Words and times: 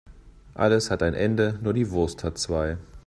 Alles 0.55 0.89
hat 0.89 1.03
ein 1.03 1.13
Ende, 1.13 1.59
nur 1.61 1.75
die 1.75 1.91
Wurst 1.91 2.23
hat 2.23 2.39
zwei. 2.39 2.79